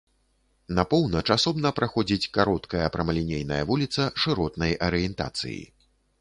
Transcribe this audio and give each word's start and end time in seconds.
На 0.77 0.83
поўнач 0.93 1.25
асобна 1.35 1.71
праходзіць 1.79 2.29
кароткая 2.37 2.87
прамалінейная 2.97 3.61
вуліца 3.73 4.09
шыротнай 4.25 4.73
арыентацыі. 4.89 5.61